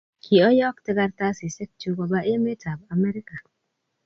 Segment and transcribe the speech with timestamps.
[0.23, 3.35] kioyokte karatasisieknyu koba emetab Amerika